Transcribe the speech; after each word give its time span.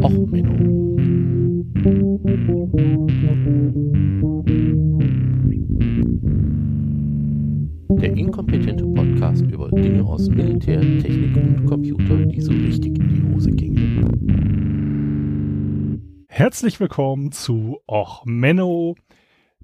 Och, 0.00 0.10
Menno. 0.30 0.96
Der 8.00 8.16
inkompetente 8.16 8.84
Podcast 8.86 9.42
über 9.42 9.70
Dinge 9.70 10.02
aus 10.04 10.28
Militär, 10.30 10.80
Technik 10.80 11.36
und 11.36 11.66
Computer, 11.66 12.24
die 12.24 12.40
so 12.40 12.52
richtig 12.52 12.98
in 12.98 13.08
die 13.08 13.22
Hose 13.34 13.50
gingen. 13.50 14.06
Herzlich 16.28 16.80
willkommen 16.80 17.30
zu 17.30 17.78
Och 17.86 18.24
Menno, 18.24 18.94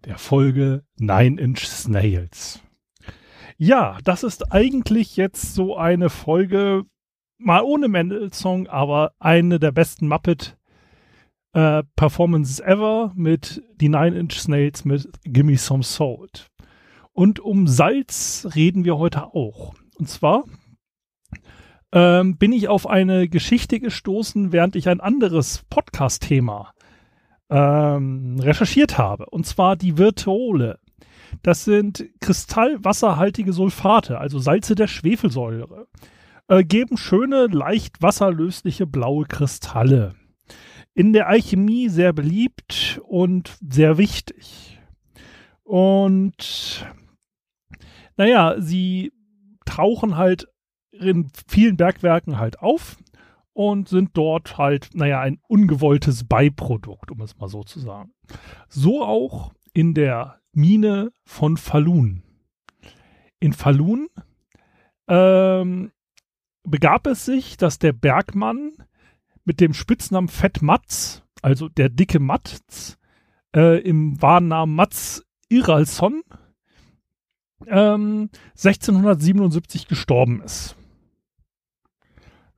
der 0.04 0.18
Folge 0.18 0.84
Nine 0.98 1.40
Inch 1.40 1.64
Snails. 1.64 2.60
Ja, 3.56 3.96
das 4.04 4.22
ist 4.24 4.52
eigentlich 4.52 5.16
jetzt 5.16 5.54
so 5.54 5.76
eine 5.76 6.10
Folge, 6.10 6.84
mal 7.38 7.62
ohne 7.62 7.88
Mendelssohn, 7.88 8.66
aber 8.66 9.12
eine 9.18 9.58
der 9.58 9.72
besten 9.72 10.08
Muppet 10.08 10.56
äh, 11.52 11.82
Performances 11.96 12.60
ever 12.60 13.12
mit 13.14 13.62
die 13.76 13.88
Nine 13.88 14.18
Inch 14.18 14.38
Snails 14.38 14.84
mit 14.84 15.08
Gimme 15.24 15.56
Some 15.56 15.82
Salt. 15.82 16.48
Und 17.12 17.40
um 17.40 17.66
Salz 17.66 18.46
reden 18.54 18.84
wir 18.84 18.98
heute 18.98 19.34
auch. 19.34 19.74
Und 19.98 20.08
zwar 20.08 20.44
ähm, 21.90 22.36
bin 22.36 22.52
ich 22.52 22.68
auf 22.68 22.86
eine 22.86 23.28
Geschichte 23.28 23.80
gestoßen, 23.80 24.52
während 24.52 24.76
ich 24.76 24.88
ein 24.88 25.00
anderes 25.00 25.64
Podcast-Thema 25.70 26.74
ähm, 27.50 28.38
recherchiert 28.40 28.98
habe. 28.98 29.26
Und 29.26 29.46
zwar 29.46 29.76
die 29.76 29.96
Virtuole. 29.98 30.78
Das 31.42 31.64
sind 31.64 32.08
kristallwasserhaltige 32.20 33.52
Sulfate, 33.52 34.18
also 34.18 34.38
Salze 34.38 34.74
der 34.74 34.86
Schwefelsäure. 34.86 35.88
Äh, 36.48 36.64
geben 36.64 36.96
schöne, 36.96 37.46
leicht 37.46 38.00
wasserlösliche 38.00 38.86
blaue 38.86 39.26
Kristalle. 39.26 40.14
In 40.94 41.12
der 41.12 41.28
Alchemie 41.28 41.88
sehr 41.90 42.12
beliebt 42.12 43.00
und 43.04 43.56
sehr 43.60 43.98
wichtig. 43.98 44.80
Und 45.62 46.86
naja, 48.16 48.56
sie 48.58 49.12
tauchen 49.66 50.16
halt 50.16 50.48
in 50.90 51.30
vielen 51.46 51.76
Bergwerken 51.76 52.38
halt 52.38 52.60
auf 52.60 52.96
und 53.52 53.88
sind 53.88 54.16
dort 54.16 54.56
halt, 54.56 54.90
naja, 54.94 55.20
ein 55.20 55.38
ungewolltes 55.46 56.24
Beiprodukt, 56.24 57.10
um 57.10 57.20
es 57.20 57.36
mal 57.36 57.48
so 57.48 57.62
zu 57.62 57.78
sagen. 57.78 58.12
So 58.68 59.04
auch 59.04 59.52
in 59.74 59.92
der 59.92 60.40
Mine 60.52 61.12
von 61.24 61.58
Falun. 61.58 62.22
In 63.38 63.52
Falun 63.52 64.08
ähm, 65.06 65.92
begab 66.68 67.06
es 67.06 67.24
sich, 67.24 67.56
dass 67.56 67.78
der 67.78 67.92
Bergmann 67.92 68.72
mit 69.44 69.60
dem 69.60 69.74
Spitznamen 69.74 70.28
Fett 70.28 70.62
Matz, 70.62 71.22
also 71.42 71.68
der 71.68 71.88
dicke 71.88 72.20
Matz, 72.20 72.98
äh, 73.54 73.80
im 73.80 74.20
wahren 74.20 74.48
Namen 74.48 74.74
Matz 74.74 75.24
Iralson, 75.48 76.22
ähm, 77.66 78.30
1677 78.54 79.88
gestorben 79.88 80.42
ist. 80.42 80.76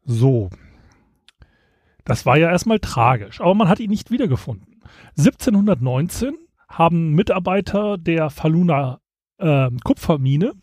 So. 0.04 0.50
Das 2.04 2.26
war 2.26 2.36
ja 2.36 2.50
erstmal 2.50 2.80
tragisch, 2.80 3.40
aber 3.40 3.54
man 3.54 3.68
hat 3.68 3.78
ihn 3.78 3.90
nicht 3.90 4.10
wiedergefunden. 4.10 4.82
1719 5.16 6.36
haben 6.68 7.12
Mitarbeiter 7.14 7.98
der 7.98 8.30
Faluna 8.30 9.00
äh, 9.38 9.70
Kupfermine 9.84 10.54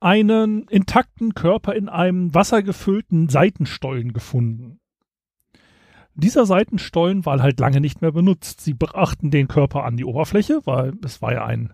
einen 0.00 0.64
intakten 0.68 1.34
Körper 1.34 1.74
in 1.74 1.88
einem 1.88 2.34
wassergefüllten 2.34 3.28
Seitenstollen 3.28 4.12
gefunden. 4.12 4.80
Dieser 6.14 6.46
Seitenstollen 6.46 7.24
war 7.24 7.40
halt 7.40 7.60
lange 7.60 7.80
nicht 7.80 8.02
mehr 8.02 8.12
benutzt. 8.12 8.60
Sie 8.60 8.74
brachten 8.74 9.30
den 9.30 9.48
Körper 9.48 9.84
an 9.84 9.96
die 9.96 10.04
Oberfläche, 10.04 10.60
weil 10.64 10.94
es 11.04 11.22
war 11.22 11.32
ja 11.32 11.44
ein 11.44 11.72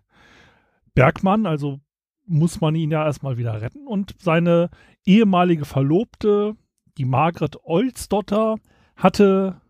Bergmann, 0.94 1.46
also 1.46 1.80
muss 2.26 2.60
man 2.60 2.74
ihn 2.74 2.90
ja 2.90 3.04
erstmal 3.04 3.38
wieder 3.38 3.60
retten. 3.60 3.86
Und 3.86 4.14
seine 4.18 4.70
ehemalige 5.04 5.64
Verlobte, 5.64 6.56
die 6.98 7.04
Margret 7.04 7.56
Olsdotter, 7.64 8.56
hatte 8.96 9.60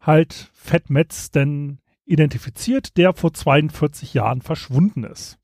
halt 0.00 0.50
Fettmetz 0.54 1.30
denn 1.30 1.78
identifiziert, 2.04 2.96
der 2.96 3.12
vor 3.12 3.34
42 3.34 4.14
Jahren 4.14 4.40
verschwunden 4.40 5.04
ist. 5.04 5.38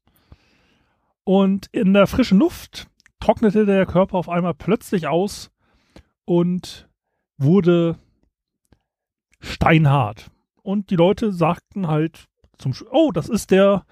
Und 1.25 1.67
in 1.73 1.95
der 1.95 2.07
frischen 2.07 2.39
Luft 2.39 2.87
trocknete 3.19 3.65
der 3.65 3.87
Körper 3.87 4.19
auf 4.19 4.29
einmal 4.29 4.55
plötzlich 4.55 5.07
aus 5.07 5.51
und 6.27 6.89
wurde 7.39 7.99
steinhart. 9.41 10.31
Und 10.63 10.91
die 10.91 10.97
Leute 10.97 11.33
sagten 11.33 11.89
halt 11.89 12.27
zum 12.59 12.75
Sch 12.75 12.85
Oh, 12.91 13.11
das 13.13 13.29
ist 13.29 13.51
der 13.51 13.85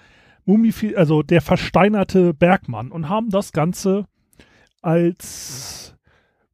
Mumifi 0.44 0.96
also 0.96 1.22
der 1.22 1.40
versteinerte 1.40 2.34
Bergmann 2.34 2.90
und 2.90 3.08
haben 3.08 3.30
das 3.30 3.52
Ganze 3.52 4.06
als, 4.80 5.96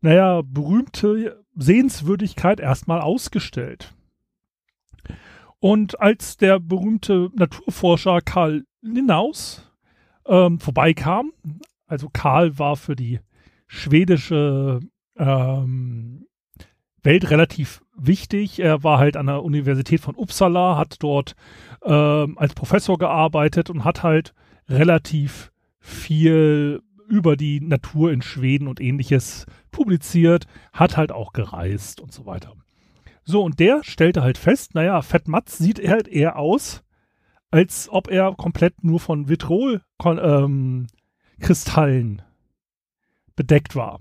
naja, 0.01 0.43
berühmte 0.45 1.45
Sehenswürdigkeit 1.55 2.61
erstmal 2.61 3.01
ausgestellt. 3.01 3.95
Und 5.61 6.01
als 6.01 6.37
der 6.37 6.61
berühmte 6.61 7.31
Naturforscher 7.35 8.21
Karl 8.21 8.65
Linnaus 8.81 9.68
ähm, 10.29 10.61
vorbeikam, 10.61 11.33
also 11.87 12.09
Karl 12.13 12.59
war 12.59 12.77
für 12.77 12.95
die 12.95 13.21
schwedische 13.67 14.81
ähm, 15.17 16.27
Welt 17.03 17.31
relativ 17.31 17.83
wichtig. 17.97 18.61
Er 18.61 18.83
war 18.85 18.99
halt 18.99 19.17
an 19.17 19.27
der 19.27 19.43
Universität 19.43 20.01
von 20.01 20.15
Uppsala, 20.15 20.77
hat 20.77 20.97
dort 21.01 21.35
ähm, 21.85 22.37
als 22.39 22.55
Professor 22.55 22.99
gearbeitet 22.99 23.71
und 23.71 23.85
hat 23.85 24.03
halt 24.03 24.35
relativ 24.69 25.51
viel 25.81 26.83
über 27.09 27.37
die 27.37 27.61
Natur 27.61 28.13
in 28.13 28.21
Schweden 28.21 28.69
und 28.69 28.81
ähnliches 28.81 29.47
publiziert, 29.71 30.47
hat 30.73 30.97
halt 30.97 31.11
auch 31.11 31.33
gereist 31.33 32.01
und 32.01 32.13
so 32.13 32.27
weiter. 32.27 32.53
So, 33.25 33.43
und 33.43 33.61
der 33.61 33.83
stellte 33.83 34.23
halt 34.23 34.39
fest, 34.39 34.75
naja, 34.75 35.01
Fett 35.03 35.29
Matz 35.29 35.59
sieht 35.59 35.87
halt 35.87 36.09
eher 36.09 36.37
aus, 36.37 36.83
als 37.51 37.89
ob 37.91 38.09
er 38.09 38.35
komplett 38.35 38.85
nur 38.85 39.01
von 39.01 39.29
Vitrol-Kristallen 39.29 42.19
ähm, 42.19 42.23
bedeckt 43.37 43.75
war. 43.75 44.01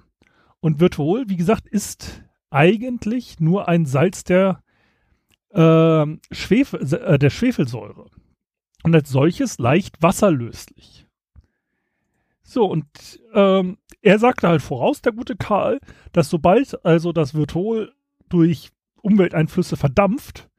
Und 0.59 0.79
Vitrol, 0.79 1.29
wie 1.29 1.37
gesagt, 1.37 1.67
ist 1.67 2.23
eigentlich 2.49 3.39
nur 3.39 3.67
ein 3.67 3.85
Salz 3.85 4.23
der, 4.23 4.63
äh, 5.51 6.05
Schwefel, 6.31 6.93
äh, 6.93 7.19
der 7.19 7.29
Schwefelsäure. 7.29 8.07
Und 8.83 8.95
als 8.95 9.09
solches 9.09 9.59
leicht 9.59 10.01
wasserlöslich. 10.01 11.05
So, 12.43 12.65
und 12.65 12.87
ähm, 13.33 13.77
er 14.01 14.19
sagte 14.19 14.47
halt 14.47 14.61
voraus, 14.61 15.01
der 15.01 15.11
gute 15.11 15.35
Karl, 15.35 15.79
dass 16.13 16.29
sobald 16.29 16.85
also 16.85 17.11
das 17.11 17.33
Virtol 17.33 17.93
durch 18.29 18.71
Umwelteinflüsse 19.01 19.75
verdampft, 19.75 20.49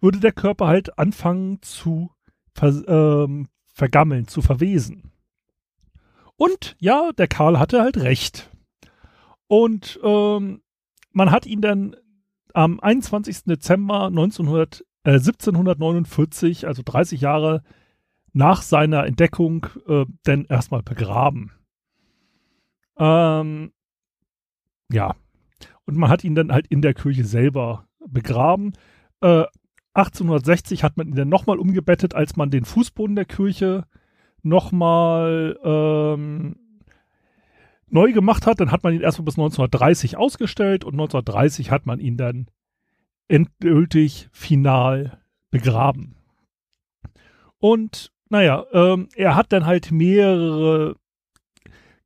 würde 0.00 0.20
der 0.20 0.32
Körper 0.32 0.66
halt 0.66 0.98
anfangen 0.98 1.60
zu 1.62 2.13
ver 2.54 2.86
ähm, 2.88 3.48
vergammeln, 3.72 4.28
zu 4.28 4.40
verwesen. 4.40 5.10
Und 6.36 6.76
ja, 6.78 7.10
der 7.12 7.28
Karl 7.28 7.58
hatte 7.58 7.80
halt 7.80 7.96
recht. 7.98 8.50
Und 9.46 10.00
ähm, 10.02 10.62
man 11.12 11.30
hat 11.30 11.46
ihn 11.46 11.60
dann 11.60 11.96
am 12.52 12.80
21. 12.80 13.44
Dezember 13.44 14.06
1900, 14.06 14.84
äh, 15.04 15.12
1749, 15.12 16.66
also 16.66 16.82
30 16.84 17.20
Jahre 17.20 17.62
nach 18.32 18.62
seiner 18.62 19.06
Entdeckung, 19.06 19.66
äh, 19.86 20.06
denn 20.26 20.44
erstmal 20.46 20.82
begraben. 20.82 21.52
Ähm, 22.96 23.72
ja. 24.90 25.14
Und 25.86 25.96
man 25.96 26.10
hat 26.10 26.24
ihn 26.24 26.34
dann 26.34 26.52
halt 26.52 26.66
in 26.68 26.82
der 26.82 26.94
Kirche 26.94 27.24
selber 27.24 27.86
begraben. 28.06 28.72
Äh, 29.20 29.44
1860 29.94 30.82
hat 30.82 30.96
man 30.96 31.08
ihn 31.08 31.14
dann 31.14 31.28
nochmal 31.28 31.58
umgebettet, 31.58 32.14
als 32.14 32.36
man 32.36 32.50
den 32.50 32.64
Fußboden 32.64 33.16
der 33.16 33.24
Kirche 33.24 33.84
nochmal 34.42 35.58
ähm, 35.64 36.56
neu 37.88 38.12
gemacht 38.12 38.46
hat. 38.46 38.60
Dann 38.60 38.70
hat 38.70 38.82
man 38.82 38.92
ihn 38.92 39.00
erstmal 39.00 39.24
bis 39.24 39.38
1930 39.38 40.16
ausgestellt 40.16 40.84
und 40.84 40.94
1930 40.94 41.70
hat 41.70 41.86
man 41.86 42.00
ihn 42.00 42.16
dann 42.16 42.46
endgültig 43.28 44.28
final 44.32 45.20
begraben. 45.50 46.16
Und 47.58 48.12
naja, 48.28 48.64
ähm, 48.72 49.08
er 49.14 49.36
hat 49.36 49.52
dann 49.52 49.64
halt 49.64 49.92
mehrere 49.92 50.96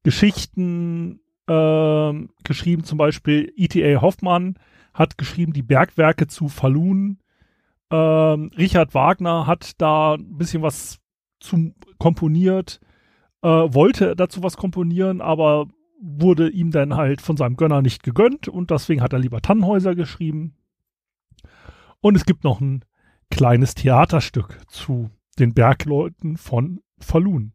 Geschichten 0.02 1.20
ähm, 1.49 2.31
geschrieben, 2.44 2.85
zum 2.85 2.99
Beispiel 2.99 3.52
E.T.A. 3.56 4.00
Hoffmann 4.00 4.58
hat 4.94 5.19
geschrieben 5.19 5.52
die 5.52 5.62
Bergwerke 5.62 6.26
zu 6.26 6.49
Falun. 6.49 7.19
Ähm, 7.90 8.50
Richard 8.56 8.94
Wagner 8.94 9.46
hat 9.46 9.73
da 9.81 10.14
ein 10.14 10.37
bisschen 10.37 10.62
was 10.62 10.99
zu 11.40 11.75
komponiert, 11.99 12.81
äh, 13.43 13.49
wollte 13.49 14.17
dazu 14.17 14.43
was 14.43 14.56
komponieren, 14.56 15.20
aber 15.20 15.67
wurde 16.00 16.49
ihm 16.49 16.70
dann 16.70 16.96
halt 16.96 17.20
von 17.20 17.37
seinem 17.37 17.56
Gönner 17.56 17.82
nicht 17.82 18.02
gegönnt 18.02 18.49
und 18.49 18.70
deswegen 18.70 19.02
hat 19.02 19.12
er 19.12 19.19
lieber 19.19 19.40
Tannhäuser 19.40 19.94
geschrieben. 19.94 20.56
Und 22.00 22.17
es 22.17 22.25
gibt 22.25 22.44
noch 22.44 22.61
ein 22.61 22.85
kleines 23.31 23.75
Theaterstück 23.75 24.58
zu 24.69 25.11
den 25.38 25.55
Bergleuten 25.55 26.37
von 26.37 26.81
Falun. 26.99 27.52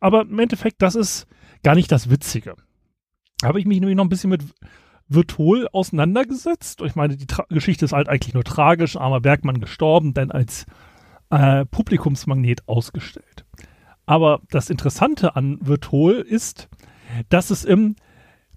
Aber 0.00 0.22
im 0.22 0.38
Endeffekt, 0.38 0.82
das 0.82 0.94
ist 0.94 1.26
gar 1.62 1.74
nicht 1.74 1.92
das 1.92 2.10
Witzige. 2.10 2.56
Habe 3.44 3.60
ich 3.60 3.66
mich 3.66 3.80
nämlich 3.80 3.96
noch 3.96 4.04
ein 4.04 4.08
bisschen 4.08 4.30
mit 4.30 4.42
Virtuol 5.14 5.68
auseinandergesetzt. 5.72 6.80
Ich 6.82 6.94
meine, 6.94 7.16
die 7.16 7.26
Tra 7.26 7.46
Geschichte 7.48 7.84
ist 7.84 7.92
halt 7.92 8.08
eigentlich 8.08 8.34
nur 8.34 8.44
tragisch. 8.44 8.96
Armer 8.96 9.20
Bergmann 9.20 9.60
gestorben, 9.60 10.14
denn 10.14 10.30
als 10.30 10.66
äh, 11.30 11.64
Publikumsmagnet 11.66 12.68
ausgestellt. 12.68 13.44
Aber 14.06 14.40
das 14.50 14.70
Interessante 14.70 15.34
an 15.36 15.58
Virtuol 15.60 16.14
ist, 16.14 16.68
dass 17.28 17.50
es 17.50 17.64
im 17.64 17.96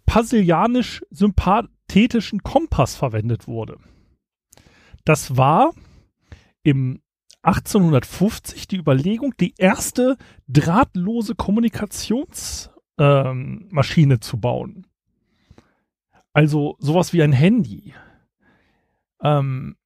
Pasilianisch-sympathetischen 0.05 2.43
Kompass 2.43 2.95
verwendet 2.95 3.47
wurde. 3.47 3.77
Das 5.03 5.35
war 5.37 5.71
im 6.63 7.01
1850 7.43 8.67
die 8.67 8.77
Überlegung, 8.77 9.33
die 9.39 9.53
erste 9.57 10.17
drahtlose 10.47 11.35
Kommunikationsmaschine 11.35 14.13
ähm, 14.15 14.21
zu 14.21 14.39
bauen. 14.39 14.87
Also 16.35 16.75
sowas 16.79 17.13
wie 17.13 17.23
ein 17.23 17.31
Handy. 17.31 17.93
Ähm, 19.21 19.77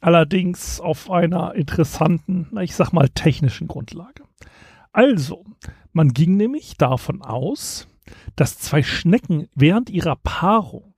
allerdings 0.00 0.78
auf 0.78 1.10
einer 1.10 1.56
interessanten, 1.56 2.56
ich 2.60 2.76
sag 2.76 2.92
mal, 2.92 3.08
technischen 3.08 3.66
Grundlage. 3.66 4.22
Also, 4.92 5.44
man 5.92 6.10
ging 6.10 6.36
nämlich 6.36 6.76
davon 6.76 7.20
aus, 7.20 7.88
dass 8.36 8.60
zwei 8.60 8.84
Schnecken 8.84 9.48
während 9.56 9.90
ihrer 9.90 10.14
Paarung 10.14 10.94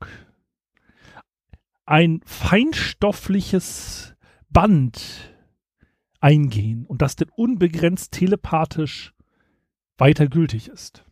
ein 1.87 2.21
feinstoffliches 2.27 4.15
Band 4.51 5.35
eingehen 6.21 6.85
und 6.85 7.01
das 7.01 7.17
denn 7.17 7.31
unbegrenzt 7.31 8.13
telepathisch 8.13 9.15
weiter 9.97 10.27
gültig 10.27 10.69
ist. 10.69 11.07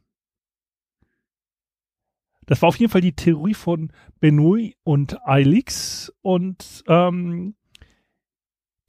Das 2.52 2.60
war 2.60 2.68
auf 2.68 2.76
jeden 2.76 2.92
Fall 2.92 3.00
die 3.00 3.16
Theorie 3.16 3.54
von 3.54 3.90
Benoit 4.20 4.74
und 4.84 5.26
Eilix 5.26 6.12
und 6.20 6.84
ähm, 6.86 7.54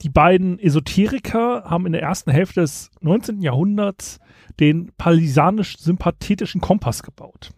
die 0.01 0.09
beiden 0.09 0.59
Esoteriker 0.59 1.63
haben 1.63 1.85
in 1.85 1.93
der 1.93 2.01
ersten 2.01 2.29
Hälfte 2.29 2.59
des 2.59 2.91
19. 2.99 3.41
Jahrhunderts 3.41 4.19
den 4.59 4.91
palisanisch-sympathetischen 4.97 6.59
Kompass 6.59 7.03
gebaut. 7.03 7.51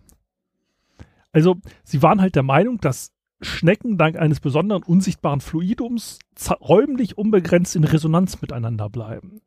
Also 1.31 1.55
sie 1.83 2.03
waren 2.03 2.21
halt 2.21 2.35
der 2.35 2.43
Meinung, 2.43 2.79
dass 2.79 3.11
Schnecken 3.41 3.97
dank 3.97 4.15
eines 4.15 4.39
besonderen 4.39 4.83
unsichtbaren 4.83 5.41
Fluidums 5.41 6.19
räumlich 6.61 7.17
unbegrenzt 7.17 7.75
in 7.75 7.83
Resonanz 7.83 8.39
miteinander 8.43 8.91
bleiben 8.91 9.41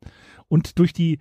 und 0.49 0.77
durch 0.77 0.91
die, 0.91 1.19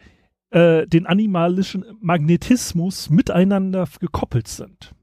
äh, 0.50 0.84
den 0.88 1.06
animalischen 1.06 1.84
Magnetismus 2.00 3.08
miteinander 3.08 3.86
gekoppelt 4.00 4.48
sind. 4.48 4.97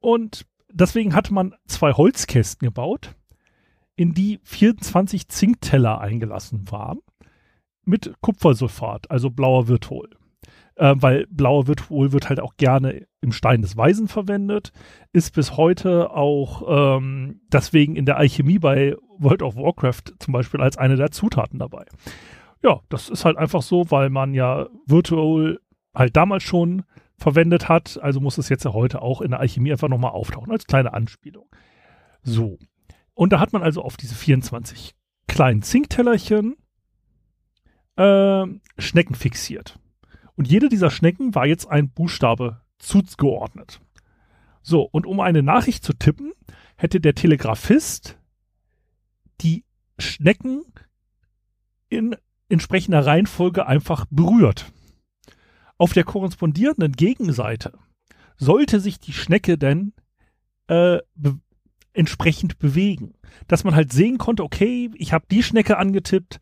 Und 0.00 0.46
deswegen 0.72 1.14
hatte 1.14 1.32
man 1.32 1.54
zwei 1.66 1.92
Holzkästen 1.92 2.66
gebaut, 2.66 3.14
in 3.96 4.14
die 4.14 4.40
24 4.44 5.28
Zinkteller 5.28 6.00
eingelassen 6.00 6.70
waren 6.70 7.00
mit 7.84 8.14
Kupfersulfat, 8.20 9.10
also 9.10 9.30
blauer 9.30 9.68
Virtol. 9.68 10.08
Äh, 10.76 10.94
weil 10.96 11.26
blauer 11.26 11.66
Virtol 11.66 12.12
wird 12.12 12.28
halt 12.28 12.40
auch 12.40 12.56
gerne 12.56 13.06
im 13.20 13.32
Stein 13.32 13.60
des 13.60 13.76
Weisen 13.76 14.08
verwendet, 14.08 14.72
ist 15.12 15.34
bis 15.34 15.56
heute 15.56 16.10
auch 16.12 16.96
ähm, 16.96 17.40
deswegen 17.52 17.96
in 17.96 18.06
der 18.06 18.16
Alchemie 18.16 18.58
bei 18.58 18.96
World 19.18 19.42
of 19.42 19.56
Warcraft 19.56 20.14
zum 20.18 20.32
Beispiel 20.32 20.60
als 20.60 20.78
eine 20.78 20.96
der 20.96 21.10
Zutaten 21.10 21.58
dabei. 21.58 21.84
Ja, 22.62 22.80
das 22.88 23.10
ist 23.10 23.24
halt 23.24 23.36
einfach 23.36 23.62
so, 23.62 23.90
weil 23.90 24.08
man 24.08 24.32
ja 24.32 24.68
Virtual 24.86 25.58
halt 25.94 26.16
damals 26.16 26.42
schon 26.42 26.84
verwendet 27.20 27.68
hat, 27.68 27.98
also 28.02 28.18
muss 28.18 28.38
es 28.38 28.48
jetzt 28.48 28.64
ja 28.64 28.72
heute 28.72 29.02
auch 29.02 29.20
in 29.20 29.30
der 29.30 29.40
Alchemie 29.40 29.70
einfach 29.70 29.88
nochmal 29.88 30.12
auftauchen, 30.12 30.50
als 30.50 30.66
kleine 30.66 30.94
Anspielung. 30.94 31.46
So, 32.22 32.58
und 33.14 33.32
da 33.32 33.40
hat 33.40 33.52
man 33.52 33.62
also 33.62 33.82
auf 33.82 33.98
diese 33.98 34.14
24 34.14 34.94
kleinen 35.28 35.62
Zinktellerchen 35.62 36.56
äh, 37.96 38.44
Schnecken 38.78 39.14
fixiert. 39.14 39.78
Und 40.34 40.48
jede 40.48 40.70
dieser 40.70 40.90
Schnecken 40.90 41.34
war 41.34 41.46
jetzt 41.46 41.66
ein 41.66 41.90
Buchstabe 41.90 42.62
zugeordnet. 42.78 43.80
So, 44.62 44.82
und 44.82 45.04
um 45.04 45.20
eine 45.20 45.42
Nachricht 45.42 45.84
zu 45.84 45.92
tippen, 45.92 46.32
hätte 46.76 47.00
der 47.00 47.14
Telegrafist 47.14 48.18
die 49.42 49.64
Schnecken 49.98 50.62
in 51.90 52.16
entsprechender 52.48 53.04
Reihenfolge 53.04 53.66
einfach 53.66 54.06
berührt. 54.10 54.72
Auf 55.80 55.94
der 55.94 56.04
korrespondierenden 56.04 56.92
Gegenseite 56.92 57.72
sollte 58.36 58.80
sich 58.80 59.00
die 59.00 59.14
Schnecke 59.14 59.56
denn 59.56 59.94
äh, 60.66 60.98
be 61.14 61.40
entsprechend 61.94 62.58
bewegen. 62.58 63.14
Dass 63.48 63.64
man 63.64 63.74
halt 63.74 63.90
sehen 63.90 64.18
konnte, 64.18 64.44
okay, 64.44 64.90
ich 64.96 65.14
habe 65.14 65.24
die 65.30 65.42
Schnecke 65.42 65.78
angetippt, 65.78 66.38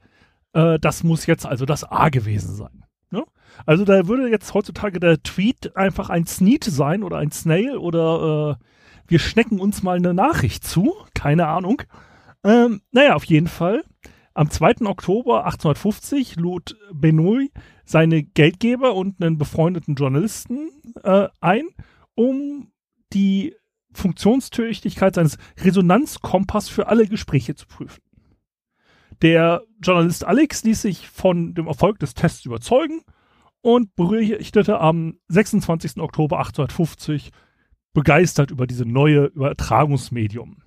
äh, 0.54 0.80
das 0.80 1.04
muss 1.04 1.26
jetzt 1.26 1.46
also 1.46 1.66
das 1.66 1.84
A 1.84 2.08
gewesen 2.08 2.52
sein. 2.56 2.84
Ne? 3.12 3.22
Also 3.64 3.84
da 3.84 4.08
würde 4.08 4.28
jetzt 4.28 4.52
heutzutage 4.54 4.98
der 4.98 5.22
Tweet 5.22 5.76
einfach 5.76 6.10
ein 6.10 6.26
Sneet 6.26 6.64
sein 6.64 7.04
oder 7.04 7.18
ein 7.18 7.30
Snail 7.30 7.76
oder 7.76 8.58
äh, 8.58 8.64
wir 9.06 9.20
schnecken 9.20 9.60
uns 9.60 9.84
mal 9.84 9.98
eine 9.98 10.14
Nachricht 10.14 10.64
zu, 10.64 10.96
keine 11.14 11.46
Ahnung. 11.46 11.82
Ähm, 12.42 12.80
naja, 12.90 13.14
auf 13.14 13.24
jeden 13.24 13.46
Fall. 13.46 13.84
Am 14.34 14.50
2. 14.50 14.84
Oktober 14.86 15.44
1850 15.44 16.34
lud 16.34 16.76
Benoit 16.92 17.50
seine 17.88 18.22
Geldgeber 18.22 18.94
und 18.94 19.22
einen 19.22 19.38
befreundeten 19.38 19.94
Journalisten 19.94 20.68
äh, 21.02 21.28
ein, 21.40 21.68
um 22.14 22.70
die 23.14 23.54
Funktionstüchtigkeit 23.94 25.14
seines 25.14 25.38
Resonanzkompass 25.58 26.68
für 26.68 26.88
alle 26.88 27.06
Gespräche 27.06 27.54
zu 27.54 27.66
prüfen. 27.66 28.02
Der 29.22 29.62
Journalist 29.82 30.24
Alex 30.26 30.64
ließ 30.64 30.82
sich 30.82 31.08
von 31.08 31.54
dem 31.54 31.66
Erfolg 31.66 31.98
des 31.98 32.12
Tests 32.12 32.44
überzeugen 32.44 33.00
und 33.62 33.96
berichtete 33.96 34.80
am 34.80 35.18
26. 35.28 35.96
Oktober 35.96 36.40
1850 36.40 37.30
begeistert 37.94 38.50
über 38.50 38.66
diese 38.66 38.84
neue 38.84 39.24
Übertragungsmedium. 39.24 40.62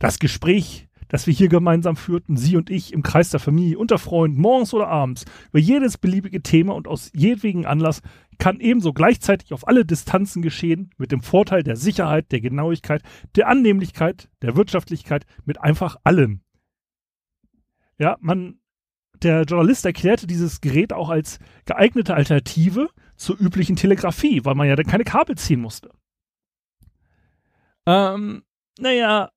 Das 0.00 0.18
Gespräch, 0.18 0.85
das 1.08 1.26
wir 1.26 1.34
hier 1.34 1.48
gemeinsam 1.48 1.96
führten, 1.96 2.36
Sie 2.36 2.56
und 2.56 2.70
ich 2.70 2.92
im 2.92 3.02
Kreis 3.02 3.30
der 3.30 3.40
Familie, 3.40 3.78
unter 3.78 3.98
Freunden, 3.98 4.40
morgens 4.40 4.74
oder 4.74 4.88
abends, 4.88 5.24
über 5.50 5.58
jedes 5.58 5.98
beliebige 5.98 6.42
Thema 6.42 6.74
und 6.74 6.88
aus 6.88 7.10
jedwegen 7.14 7.66
Anlass 7.66 8.02
kann 8.38 8.60
ebenso 8.60 8.92
gleichzeitig 8.92 9.52
auf 9.52 9.66
alle 9.66 9.84
Distanzen 9.84 10.42
geschehen, 10.42 10.90
mit 10.98 11.12
dem 11.12 11.22
Vorteil 11.22 11.62
der 11.62 11.76
Sicherheit, 11.76 12.30
der 12.32 12.40
Genauigkeit, 12.40 13.02
der 13.34 13.48
Annehmlichkeit, 13.48 14.28
der 14.42 14.56
Wirtschaftlichkeit, 14.56 15.26
mit 15.44 15.60
einfach 15.60 15.96
allem. 16.04 16.40
Ja, 17.98 18.16
man, 18.20 18.58
der 19.22 19.42
Journalist 19.42 19.86
erklärte 19.86 20.26
dieses 20.26 20.60
Gerät 20.60 20.92
auch 20.92 21.08
als 21.08 21.38
geeignete 21.64 22.14
Alternative 22.14 22.90
zur 23.16 23.40
üblichen 23.40 23.76
Telegrafie, 23.76 24.44
weil 24.44 24.54
man 24.54 24.68
ja 24.68 24.76
dann 24.76 24.86
keine 24.86 25.04
Kabel 25.04 25.36
ziehen 25.38 25.60
musste. 25.60 25.90
Ähm, 27.86 28.42
naja, 28.78 29.30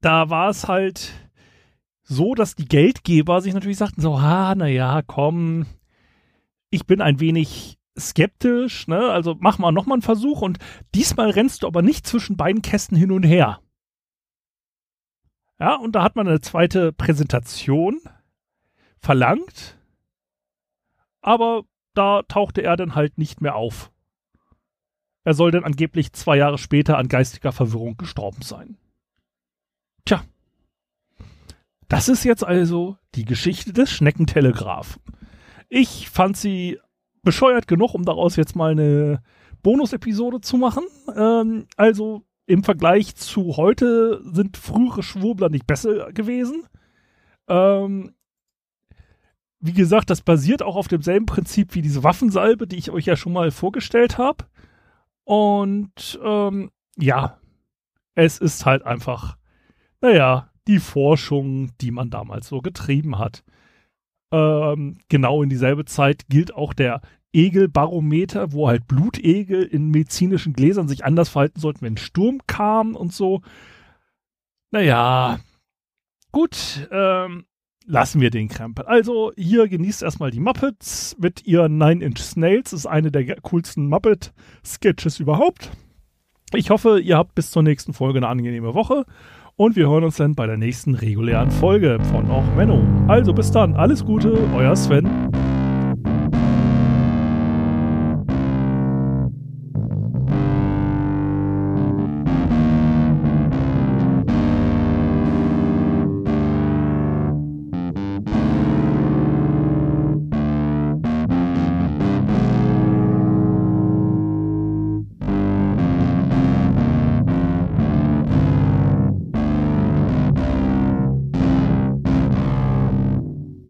da 0.00 0.30
war 0.30 0.50
es 0.50 0.68
halt 0.68 1.12
so, 2.02 2.34
dass 2.34 2.54
die 2.54 2.66
Geldgeber 2.66 3.40
sich 3.40 3.54
natürlich 3.54 3.78
sagten 3.78 4.00
so, 4.00 4.20
ha, 4.22 4.54
naja, 4.54 5.02
komm, 5.06 5.66
ich 6.70 6.86
bin 6.86 7.00
ein 7.00 7.20
wenig 7.20 7.78
skeptisch, 7.98 8.86
ne? 8.86 9.10
Also 9.10 9.36
mach 9.38 9.58
mal 9.58 9.72
nochmal 9.72 9.96
einen 9.96 10.02
Versuch 10.02 10.40
und 10.40 10.58
diesmal 10.94 11.30
rennst 11.30 11.62
du 11.62 11.66
aber 11.66 11.82
nicht 11.82 12.06
zwischen 12.06 12.36
beiden 12.36 12.62
Kästen 12.62 12.96
hin 12.96 13.10
und 13.10 13.24
her. 13.24 13.60
Ja, 15.58 15.74
und 15.74 15.92
da 15.92 16.02
hat 16.02 16.14
man 16.14 16.28
eine 16.28 16.40
zweite 16.40 16.92
Präsentation 16.92 18.00
verlangt, 19.00 19.76
aber 21.20 21.64
da 21.94 22.22
tauchte 22.22 22.62
er 22.62 22.76
dann 22.76 22.94
halt 22.94 23.18
nicht 23.18 23.40
mehr 23.40 23.56
auf. 23.56 23.90
Er 25.24 25.34
soll 25.34 25.50
dann 25.50 25.64
angeblich 25.64 26.12
zwei 26.12 26.36
Jahre 26.36 26.58
später 26.58 26.96
an 26.96 27.08
geistiger 27.08 27.52
Verwirrung 27.52 27.96
gestorben 27.96 28.42
sein. 28.42 28.78
Tja. 30.04 30.22
Das 31.88 32.08
ist 32.08 32.24
jetzt 32.24 32.44
also 32.44 32.96
die 33.14 33.24
Geschichte 33.24 33.72
des 33.72 33.90
Schneckentelegraphen. 33.90 35.02
Ich 35.68 36.10
fand 36.10 36.36
sie 36.36 36.78
bescheuert 37.22 37.66
genug, 37.66 37.94
um 37.94 38.04
daraus 38.04 38.36
jetzt 38.36 38.56
mal 38.56 38.72
eine 38.72 39.22
Bonus-Episode 39.62 40.40
zu 40.40 40.56
machen. 40.56 40.84
Ähm, 41.14 41.66
also 41.76 42.22
im 42.46 42.64
Vergleich 42.64 43.14
zu 43.16 43.56
heute 43.56 44.22
sind 44.24 44.56
frühere 44.56 45.02
Schwurbler 45.02 45.48
nicht 45.48 45.66
besser 45.66 46.12
gewesen. 46.12 46.66
Ähm, 47.48 48.14
wie 49.60 49.72
gesagt, 49.72 50.10
das 50.10 50.22
basiert 50.22 50.62
auch 50.62 50.76
auf 50.76 50.88
demselben 50.88 51.26
Prinzip 51.26 51.74
wie 51.74 51.82
diese 51.82 52.04
Waffensalbe, 52.04 52.66
die 52.66 52.76
ich 52.76 52.90
euch 52.90 53.06
ja 53.06 53.16
schon 53.16 53.32
mal 53.32 53.50
vorgestellt 53.50 54.16
habe. 54.16 54.46
Und 55.24 56.18
ähm, 56.22 56.70
ja, 56.96 57.38
es 58.14 58.38
ist 58.38 58.64
halt 58.64 58.84
einfach, 58.84 59.36
naja, 60.00 60.50
die 60.66 60.78
Forschung, 60.78 61.70
die 61.80 61.90
man 61.90 62.10
damals 62.10 62.48
so 62.48 62.60
getrieben 62.60 63.18
hat. 63.18 63.42
Ähm, 64.30 64.98
genau 65.08 65.42
in 65.42 65.48
dieselbe 65.48 65.86
Zeit 65.86 66.28
gilt 66.28 66.54
auch 66.54 66.74
der 66.74 67.00
Egelbarometer, 67.32 68.52
wo 68.52 68.68
halt 68.68 68.86
Blutegel 68.86 69.62
in 69.62 69.90
medizinischen 69.90 70.52
Gläsern 70.52 70.88
sich 70.88 71.04
anders 71.04 71.28
verhalten 71.28 71.60
sollten, 71.60 71.82
wenn 71.82 71.96
Sturm 71.96 72.40
kam 72.46 72.94
und 72.94 73.12
so. 73.12 73.42
Naja, 74.70 75.40
gut, 76.32 76.88
ähm, 76.90 77.46
lassen 77.86 78.20
wir 78.20 78.30
den 78.30 78.48
Krempel. 78.48 78.84
Also, 78.84 79.32
hier 79.36 79.68
genießt 79.68 80.02
erstmal 80.02 80.30
die 80.30 80.40
Muppets 80.40 81.16
mit 81.18 81.46
ihren 81.46 81.78
Nine 81.78 82.04
Inch 82.04 82.18
Snails. 82.18 82.70
Das 82.70 82.80
ist 82.80 82.86
eine 82.86 83.10
der 83.10 83.40
coolsten 83.40 83.88
Muppet-Sketches 83.88 85.20
überhaupt. 85.20 85.70
Ich 86.54 86.70
hoffe, 86.70 87.00
ihr 87.00 87.16
habt 87.16 87.34
bis 87.34 87.50
zur 87.50 87.62
nächsten 87.62 87.94
Folge 87.94 88.18
eine 88.18 88.28
angenehme 88.28 88.74
Woche 88.74 89.04
und 89.58 89.74
wir 89.74 89.88
hören 89.88 90.04
uns 90.04 90.16
dann 90.16 90.34
bei 90.36 90.46
der 90.46 90.56
nächsten 90.56 90.94
regulären 90.94 91.50
Folge 91.50 91.98
von 92.12 92.30
Och 92.30 92.44
Menno. 92.56 92.80
Also 93.08 93.34
bis 93.34 93.50
dann, 93.50 93.74
alles 93.74 94.04
Gute, 94.04 94.38
euer 94.54 94.74
Sven. 94.76 95.06